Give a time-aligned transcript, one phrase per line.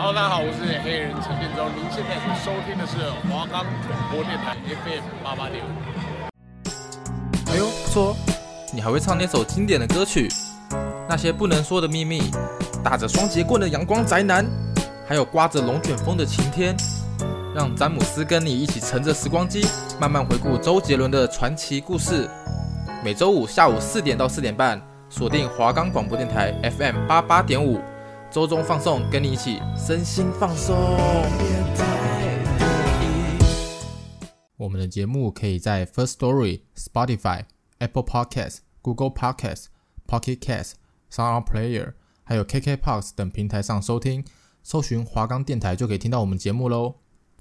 [0.00, 1.68] 好大家好，我是黑人陈建州。
[1.76, 2.96] 您现在收听的是
[3.28, 5.68] 华冈广播电台 FM 八八点五。
[7.50, 8.16] 哎呦，不错，
[8.72, 10.26] 你还会唱那首经典的歌曲
[11.06, 12.22] 《那些不能说的秘密》，
[12.82, 14.46] 打着双节棍的阳光宅男，
[15.06, 16.74] 还有刮着龙卷风的晴天。
[17.54, 19.66] 让詹姆斯跟你一起乘着时光机，
[20.00, 22.26] 慢慢回顾周杰伦的传奇故事。
[23.04, 24.80] 每周五下午四点到四点半，
[25.10, 27.78] 锁定华冈广播电台 FM 八八点五。
[28.32, 30.76] 周中放送，跟你一起身心放松。
[34.56, 37.46] 我们的节目可以在 First Story、Spotify、
[37.78, 39.64] Apple Podcasts、Google Podcasts、
[40.06, 40.74] Pocket Casts、
[41.10, 44.24] Sound Player，还有 KKBOX 等平台上收听。
[44.62, 46.94] 搜寻华冈电台就可以听到我们节目喽。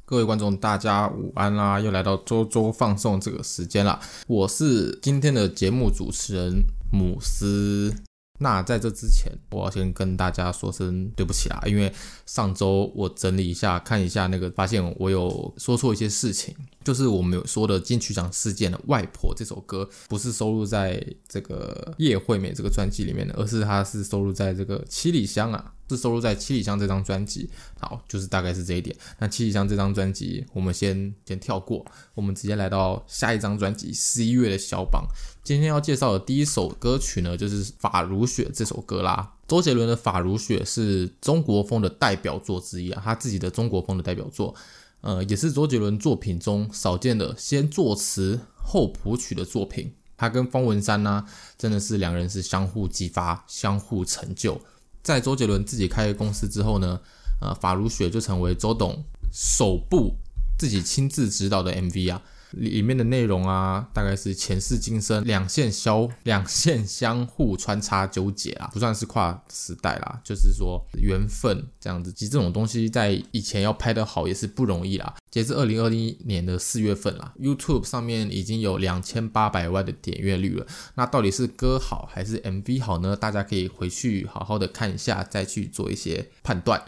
[0.06, 1.80] 各位观众，大家午安啦！
[1.80, 4.00] 又来到周周放送这个时间啦。
[4.26, 7.94] 我是今天的节目主持人姆斯。
[8.40, 11.94] 那在这之前，我要先跟大家说声对不起啦，因为
[12.26, 25.74] 上周我整理一下，看一下那个，发现我有说错一些事情，就是我们有说的金曲奖事件的《外婆》这首歌，不是收录在这个叶惠美这个专辑里面的，而是它是收录在这个《七里香》啊。
[25.90, 28.96] 是收录在《七里香》这张专辑，好，就是大概是这一点。
[29.18, 35.08] 那《七里香》这张专辑，我们先先跳过，我们直接来到下一张专辑《十一月的小榜》。
[35.50, 39.34] 今天要介绍的第一首歌曲呢，就是《发如雪》这首歌啦。
[39.48, 44.54] 周杰伦的《发如雪》是中国风的代表作之一啊，他自己的中国风的代表作，
[45.02, 49.92] 呃，也是周杰伦作品中少见的先作词后谱曲的作品。
[50.16, 51.26] 他跟方文山呢、
[51.58, 54.62] 真的是两人是相互激发、相互成就。
[55.02, 57.00] 在周杰伦自己开公司之后呢，
[57.42, 60.14] 呃，发如雪就成为周董首部
[60.60, 72.12] 自己亲自执导的 MV 啊，里面的内容啊，大概是前世今生两线消两线相互穿插纠结啊，不算是跨时代啦，就是说缘分这样子。
[72.12, 75.16] 其实这种东西在以前要拍得好也是不容易啦。
[75.30, 80.66] 截至二零二一年的四月份啦，YouTube 上面已经有两千八百万的点阅率了。
[80.96, 83.16] 那到底是歌好还是 MV 好呢？
[83.16, 86.84] 大家可以回去好好的看一下，再去做一些判断。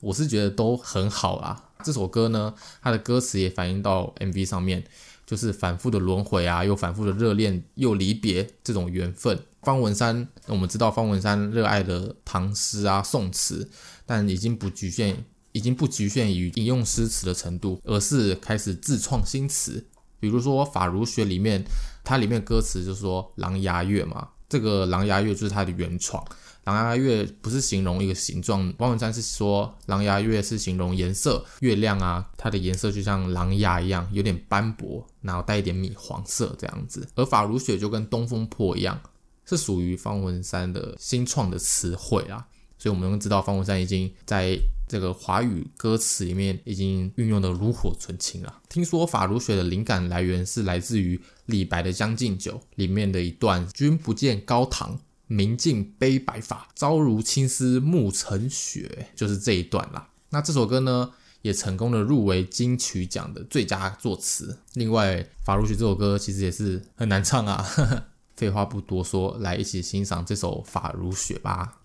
[0.00, 1.69] 我是觉得都很好啦。
[1.82, 4.84] 这首歌呢，它的歌词也反映到 MV 上面，
[5.26, 9.38] 就是反复的轮回啊，又反复的热恋又离别这种缘分。
[9.62, 13.68] 方文山，我们知道方文山热爱的唐诗啊、宋词，
[14.06, 15.24] 但已经不局限。
[15.52, 19.84] 已经不局限于引用诗词的程度，而是开始自创新词。
[20.20, 21.64] 比如说《法如雪》里面，
[22.04, 26.22] 它里面歌词就是说“狼牙月”嘛，这个“狼牙月”就是它的原创。
[26.64, 37.08] 狼牙月不是形容一个形状，方文山是说狼牙月是形容颜色，月亮啊，它的颜色就像狼牙一样，有点斑驳，然后带一点米黄色这样子。
[37.14, 39.00] 而“法如雪”就跟“东风破”一样，
[39.46, 42.46] 是属于方文山的新创的词汇啊。
[42.76, 44.58] 所以我们能知道方文山已经在
[44.90, 48.60] 这个华语歌词里面已经运用的炉火纯青了。
[48.68, 60.08] 听说《法如雪》的灵感来源是来自于李白的《将进酒》里面的一段“君不见高堂，明镜悲白发，朝如青丝暮成雪”，就是这一段啦。
[60.30, 61.12] 那这首歌呢，
[61.42, 64.58] 也成功的入围金曲奖的最佳作词。
[64.74, 67.64] 另外，《法如雪》这首歌其实也是很难唱啊。
[68.34, 71.78] 废话不多说，来一起欣赏这首《法如雪》吧。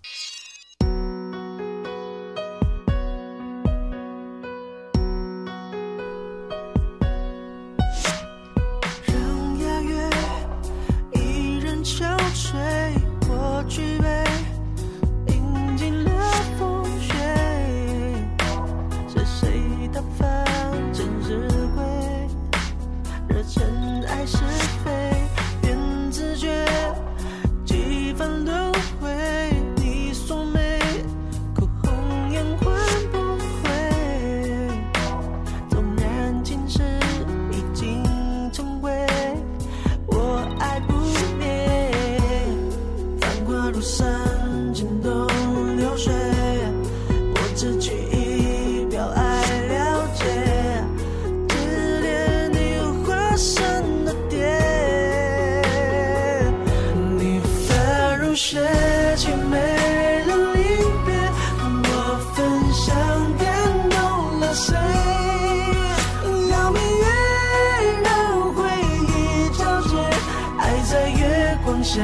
[71.86, 72.00] 是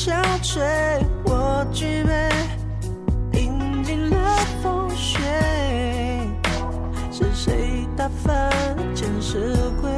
[0.00, 0.62] 水，
[1.24, 2.30] 我举杯，
[3.38, 5.18] 饮尽了风雪。
[7.12, 8.50] 是谁打翻
[8.94, 9.90] 前世柜，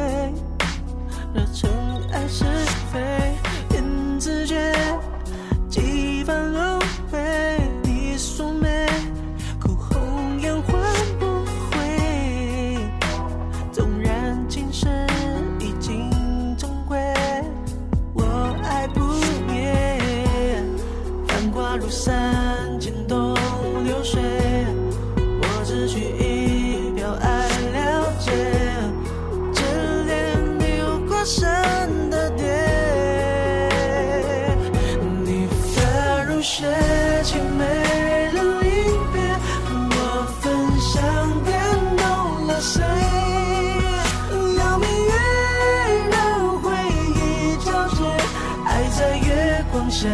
[1.32, 1.70] 惹尘
[2.12, 2.44] 埃是
[2.92, 3.00] 非，
[3.74, 4.74] 言自绝，
[36.54, 36.66] 雪
[37.24, 37.64] 凄美
[38.34, 38.68] 的离
[39.10, 39.16] 别，
[39.88, 39.96] 我
[40.42, 40.44] 分
[40.78, 40.92] 享
[41.46, 41.50] 感
[41.96, 42.76] 动了谁？
[44.58, 45.12] 邀明月，
[46.10, 46.14] 让
[46.60, 46.68] 回
[47.16, 47.64] 忆皎
[47.96, 47.98] 洁，
[48.66, 50.06] 爱在月光下。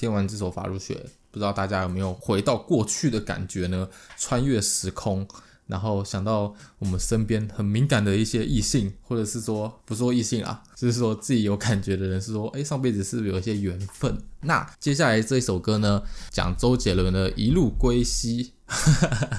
[0.00, 0.94] 听完这首《法如雪》，
[1.30, 3.86] 不知道大家有没有回到过去的感觉呢？
[4.16, 5.28] 穿越时空，
[5.66, 14.16] 然后想到我们身边很敏感的一些异性，或者是说不说异性啊，就是说自己有感觉的人，是说，哎，上辈子是不是有一些缘分？
[14.40, 18.54] 那接下来这一首歌呢，讲周杰伦的《一路归西》，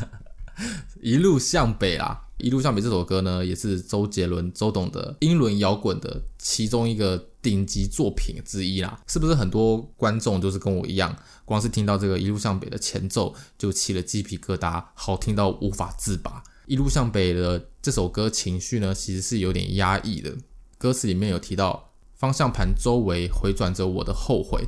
[1.01, 2.27] 一路向北啊。
[2.41, 9.01] 一路向北这首歌呢，也是周杰伦、周董的英伦摇滚的其中一个顶级作品之一啦。
[9.07, 16.43] 是不是很多观众都是跟我一样，光是听到这个一路向北的前奏就起了鸡皮疙瘩，好听到无法自拔？
[16.65, 20.35] 一路向北的这首歌情绪呢，其实是有点压抑的。
[20.77, 24.65] 歌词里面有提到方向盘周围回转着我的后悔，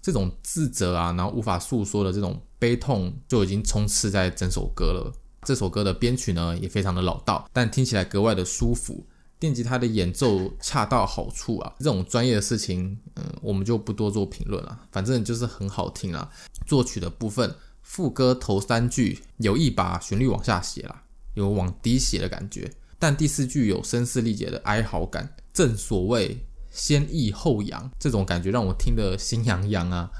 [0.00, 5.12] 这种自责啊，然后无法诉说的这种悲痛，就已经充斥在整首歌了。
[5.48, 9.02] 这首歌的编曲呢，也非常的老道，但听起来格外的舒服。
[9.38, 14.78] 电吉他的演奏恰到好处啊，这种专业的事情，嗯，我们就不多做评论了。
[14.92, 16.30] 反正就是很好听啊。
[16.66, 21.02] 作曲的部分，副歌头三句有意把旋律往下写啦，
[21.32, 25.34] 有往低写的感觉，但第四句有声嘶力竭的哀嚎感。
[25.54, 30.10] 正所谓先抑后扬，这种感觉让我听得心痒痒啊。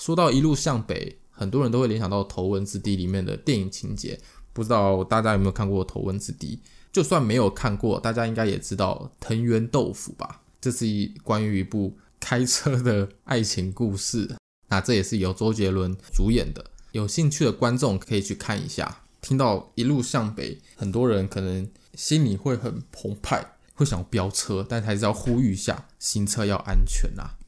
[0.00, 4.18] 说到一路向北，很多人都会联想到《头文字 D》里面的电影情节。
[4.52, 6.56] 不知道大家有没有看过《头文字 D》？
[6.92, 10.42] 就算没有看过，大家应该也知道藤原豆腐吧？
[10.60, 14.36] 这是一关于一部开车的爱情故事。
[14.68, 16.64] 那这也是由周杰伦主演的。
[16.92, 18.98] 有兴趣的观众可以去看一下。
[19.20, 27.38] 听到一路向北，很多人可能心里会很澎湃，会想飙车，但还是要呼吁一下，行车要安全啊！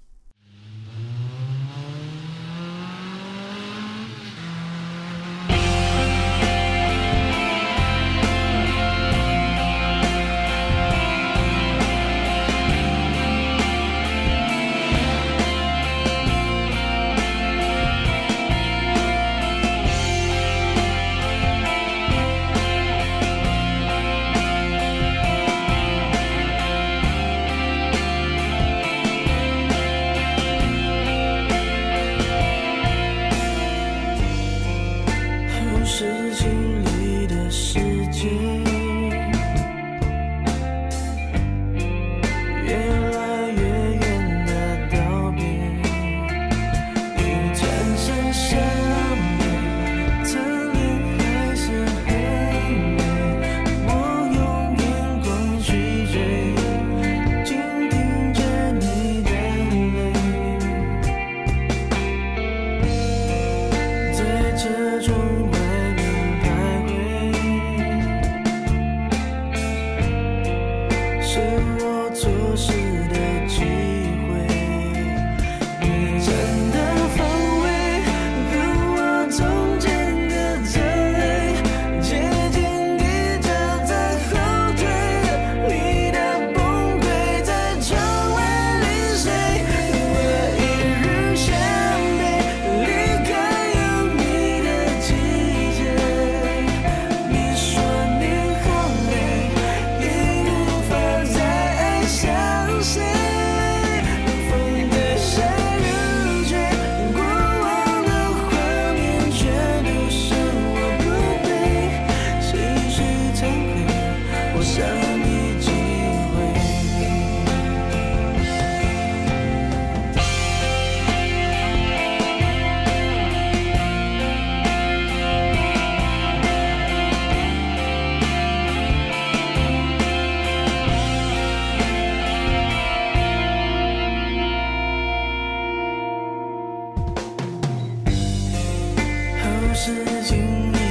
[139.74, 140.83] 是幸运。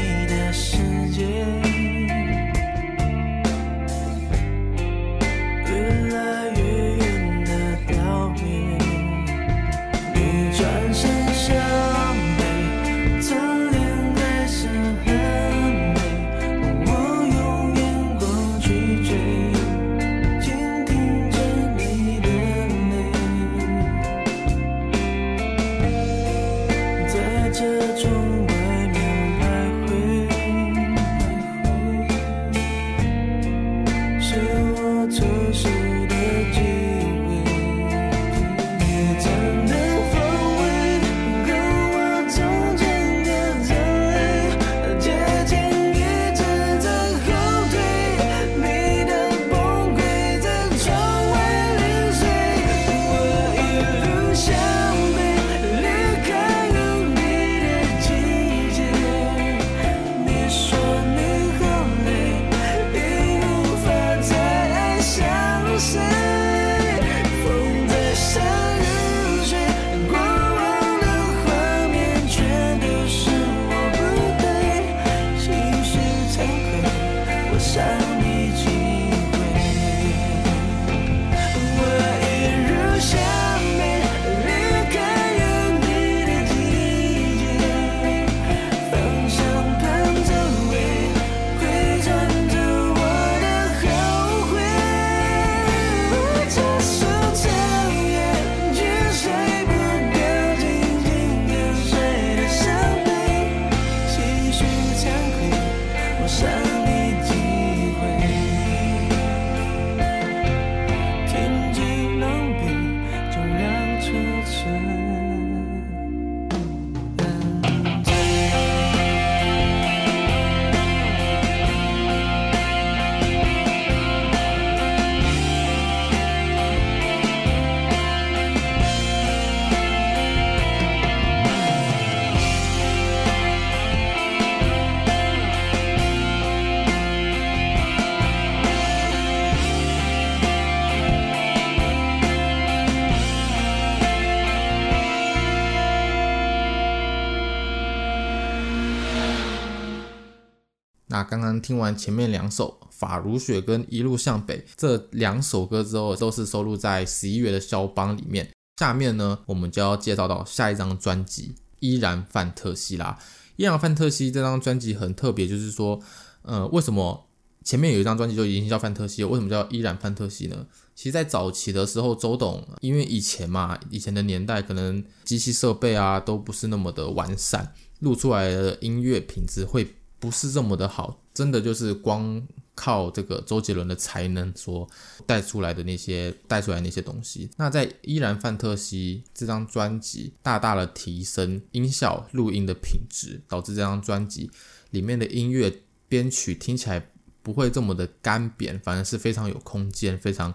[151.63, 158.47] 听完前面两首《发如雪》跟《一路向北》这两首歌之后，都是收录在十一月的肖邦里面。
[158.77, 163.17] 下面呢，我们就要介绍到下一张专辑《依然范特西》啦。
[163.55, 165.99] 《依然范特西》这张专辑很特别，就是说，
[166.41, 167.29] 呃，为什么
[167.63, 170.65] 前面有一张专辑就已经叫范特西，为什么叫《依然范特西》呢？
[170.95, 182.41] 其实，在早期的时候，周董因为以前嘛，以前的年代可能机器设备啊都不是那么的完善，录出来的音乐品质会不是这么的好，真的就是光
[182.75, 184.87] 靠这个周杰伦的才能所
[185.25, 187.49] 带出来的那些带出来那些东西。
[187.57, 194.49] 那在《依然范特西》这张专辑，大大的提升音效录音的品质，导致这张专辑
[194.91, 197.09] 里面的音乐编曲听起来
[197.41, 200.53] 不会这么的干瘪，反而是非常有空间，非常。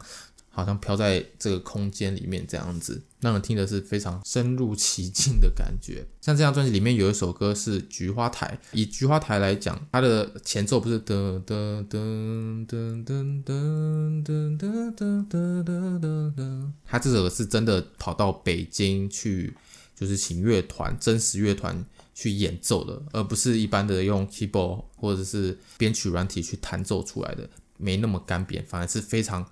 [0.58, 6.04] 好像飘在这个空间里面这样子，让人听的是非常深入其境的感觉。
[6.20, 19.54] 像这张专辑里面有一首歌是《菊花台》，以《菊花台》来讲，它的前奏不是噔噔噔噔噔噔噔噔噔噔噔噔，它这首是真的跑到北京去，
[19.94, 21.86] 就是请乐团、真实乐团
[22.16, 29.48] 去演奏的，而不是一般的用 keyboard 或者是编曲软体去弹奏出来的，没那么干瘪，反而是非常。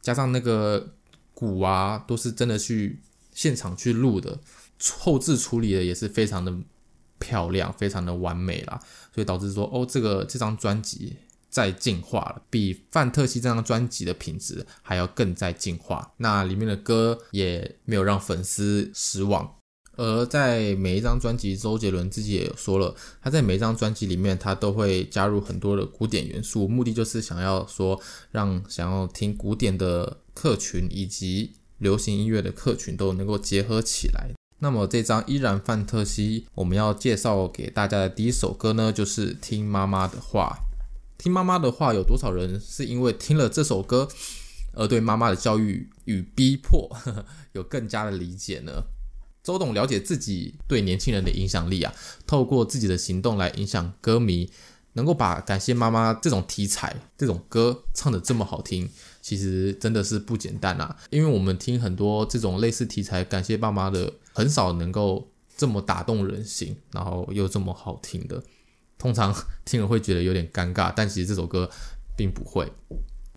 [0.00, 0.94] 加上那个
[1.34, 3.00] 鼓啊，都是真的去
[3.32, 4.38] 现场去录的，
[4.98, 6.52] 后置处理的也是非常的
[7.18, 8.80] 漂亮，非常的完美啦，
[9.14, 11.16] 所以导致说，哦，这个这张专辑
[11.50, 16.12] 在进化了，比范特西这张专辑的品质还要更在进化。
[16.18, 19.57] 那里面的歌也没有让粉丝失望。
[19.98, 28.00] 而在每一张专辑，周杰伦自己也说了，他在每一张专辑里面，他都会加入很多的古典元素，目的就是想要说，
[28.30, 34.30] 让想要听古典的客群以及流行音乐的客群都能够结合起来。
[34.60, 40.60] 那么这张依然范特西，我们要介绍给大家的第一首歌呢，就是《听妈妈的话》。
[41.20, 44.08] 听妈妈的话，有多少人是因为听了这首歌，
[44.74, 46.88] 而对妈妈的教育与逼迫
[47.54, 48.84] 有更加的理解呢？
[49.42, 51.92] 周董了解自己对年轻人的影响力啊，
[52.26, 54.50] 透过自己的行动来影响歌迷，
[54.92, 58.88] 能够把感谢妈妈这种题材、这种歌唱得这么好听，
[59.22, 60.96] 其实真的是不简单啊。
[61.10, 68.42] 因为我们听很多这种类似题材感谢爸妈的，很少能够这么打动人心，然后又这么好听的，
[68.98, 71.70] 通常听了会觉得有点尴尬，但其实这首歌
[72.16, 72.70] 并不会。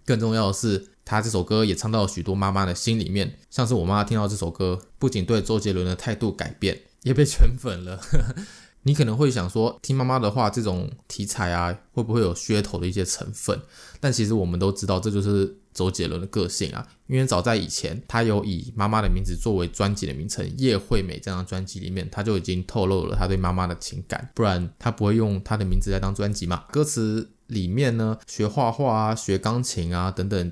[0.04, 8.00] 更重要的是，他这首歌也唱到了许多妈妈的心里面，像是我妈听到这首歌，不仅对周杰伦的态度改变，也被圈粉了。
[8.84, 13.62] 你可能会想说，听妈妈的话这种题材啊，会不会有噱头的一些成分？
[14.00, 16.88] 但其实我们都知道，这就是周杰伦的个性啊。
[17.06, 26.64] 因为早在以前，他有以妈妈的名字作为专辑的名称，《叶惠美》这张专辑里面，他就已经透露了他对妈妈的情感，不然他不会用他的名字来当专辑嘛。
[26.72, 30.52] 歌词里面呢，学画画啊，学钢琴啊，等等。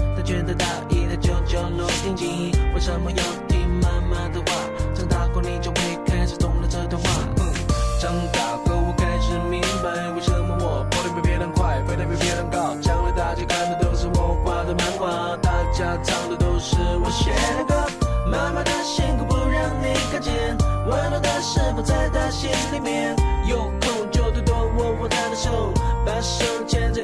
[22.81, 23.15] 面？
[23.47, 25.73] 有空就多多握握她的手，
[26.05, 27.01] 把手牵着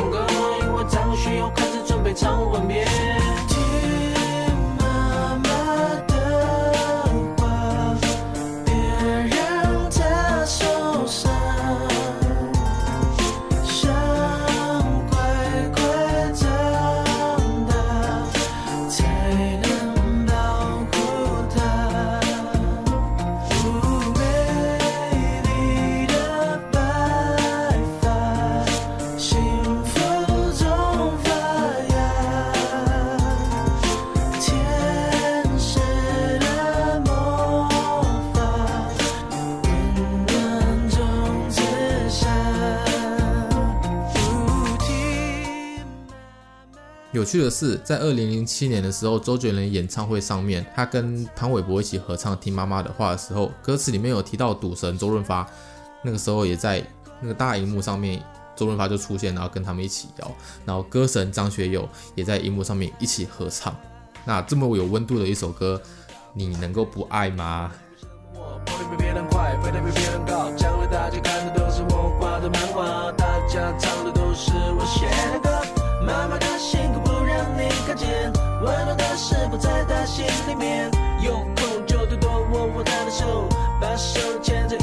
[0.00, 0.26] 情歌，
[0.62, 3.09] 因为张学友开始准备唱吻别。
[47.12, 55.44] 有趣的是，在二零零七年的时候，周杰伦演唱会上面，他跟潘玮柏一起合唱《听妈妈的话》的时候，歌词里面有提到赌神周润发，
[56.04, 56.86] 那个时候也在
[57.20, 58.22] 那个大荧幕上面，
[58.54, 60.32] 周润发就出现，然后跟他们一起摇，
[60.64, 63.74] 然后歌神张学友也在荧幕上面一起合唱。
[64.24, 65.82] 那这么有温度的一首歌，
[66.32, 67.72] 你能够不爱吗？
[76.10, 80.90] 妈妈的辛苦不让你看见温暖的食谱在她心里面。
[81.22, 83.48] 有空就多多握握她的手
[83.80, 84.76] 把手牵着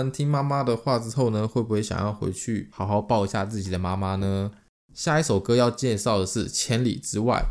[0.00, 4.50] 完听妈妈的话之后呢，会不会想要回去好好抱一下自己的妈妈呢？
[4.94, 7.44] 下一首歌要介绍的是《千里之外》，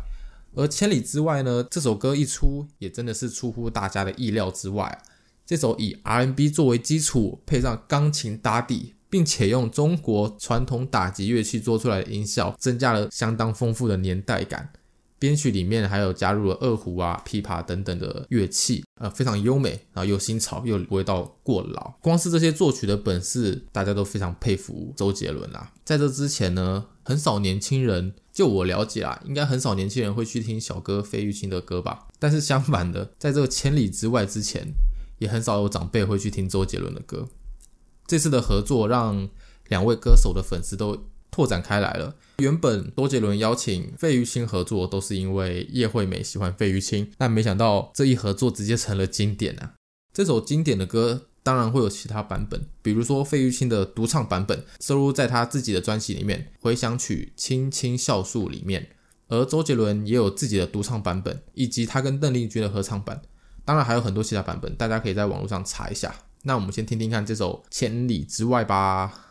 [0.60, 5.00] 而《千里之外》呢，这首歌一出，也真的是出乎大家的意料之外。
[5.46, 14.72] 这首以 R&B 作为基础，配上钢琴打底，并且用中国传统打击乐器做出来的音效，增加了相当丰富的年代感。
[15.18, 21.94] 编曲里面还有加入了二胡啊、琵琶等等的乐器，呃，非常优美，然后又新潮，又不会到过老。
[22.02, 25.72] 光是这些作曲的本事，大家都非常佩服周杰伦啊。
[25.86, 32.08] 在这之前呢，很少年轻人，就我了解啊，应该很少年轻人会去听小哥费玉清的歌吧。
[32.18, 34.74] 但是相反的，在这个千里之外之前，
[35.16, 37.26] 也很少有长辈会去听周杰伦的歌。
[38.06, 39.30] 这次的合作让
[39.68, 42.16] 两位歌手的粉丝都拓展开来了。
[42.40, 49.74] 原本周杰伦邀请费玉清合作，都是因为叶惠美喜欢费玉清，但没想到这一合作直接成了经典啊！
[50.12, 58.88] 这首经典的歌当然会有其他版本，比如说费玉清的独唱版本收录在他自己的专辑里面《回响曲·青青酵素》里面，
[59.28, 63.22] 而周杰伦也有自己的独唱版本，以及他跟邓丽君的合唱版，
[63.64, 66.14] 当然还有很多其他版本，大家可以在网络上查一下。
[66.42, 69.26] 那我们先听听看这首《千里之外》吧。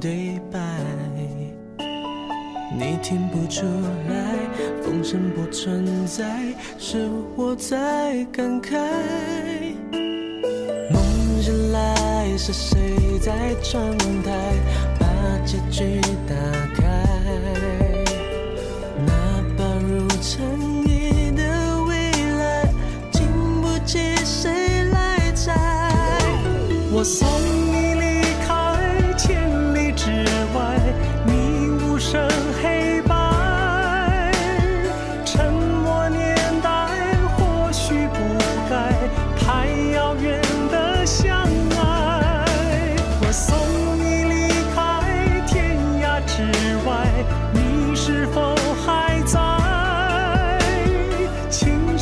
[0.00, 0.58] 对白，
[2.78, 3.66] 你听不出
[4.08, 4.36] 来，
[4.82, 6.24] 风声不存在，
[6.78, 8.76] 是我在感慨。
[10.92, 14.54] 梦醒来，是谁在窗台
[14.98, 15.06] 把
[15.44, 16.34] 结局打
[16.74, 17.04] 开？
[19.06, 19.12] 那
[19.56, 20.44] 怕如蝉
[20.86, 22.72] 翼的未来，
[23.10, 23.26] 经
[23.60, 25.54] 不起谁来摘。
[26.92, 27.47] 我送。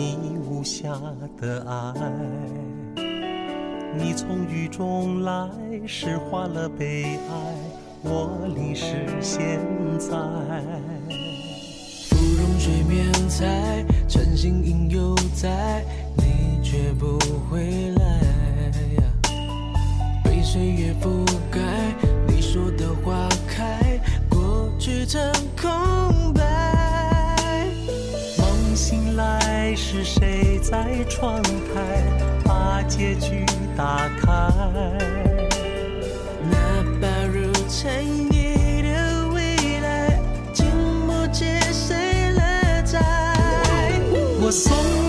[0.00, 0.88] 你无瑕
[1.38, 1.92] 的爱。
[3.94, 5.46] 你从雨中来，
[5.86, 7.54] 诗化了悲哀，
[8.02, 9.60] 我淋湿现
[9.98, 10.08] 在。
[12.08, 15.84] 芙蓉水面采，晨星影犹在，
[16.16, 17.18] 你却不
[17.50, 18.20] 回来。
[20.24, 21.60] 被岁月覆盖，
[22.26, 25.20] 你说的花开，过去成
[44.50, 44.99] 我送。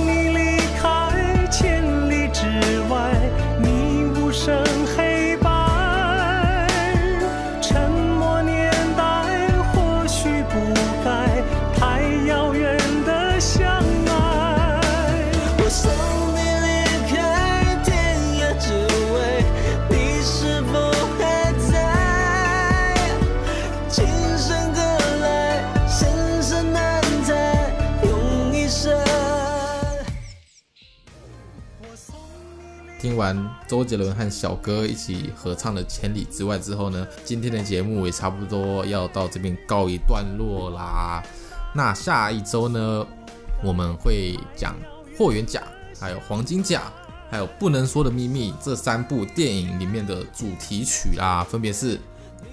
[33.01, 33.35] 听完
[33.67, 41.23] 周杰伦和小哥一起合唱的《千里之外》之后呢，今天的节目也差不多要到这边告一段落啦。
[41.73, 43.03] 那下一周呢，
[43.63, 44.75] 我们会讲
[45.17, 45.63] 《霍元甲》、
[45.99, 46.79] 还有《黄金甲》、
[47.31, 51.97] 还有《不能说的秘密》这三部电影里面的主题曲啦，分别是《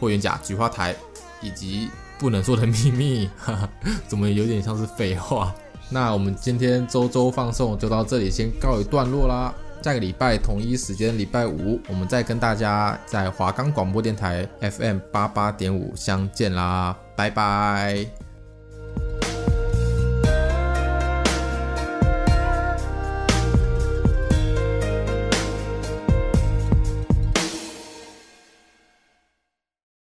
[0.01, 0.95] 霍元甲》、《菊花台》
[1.43, 3.69] 以及《不能说的秘密》哈哈。
[4.07, 5.55] 怎么有点像是废话？
[5.91, 9.53] 那我们今天周周放送就到这里，先告一段落啦。
[9.83, 18.18] 下个礼拜同一时间，礼拜五，我们再跟大家在华冈广播电台 FM 八八点五相见啦，拜拜。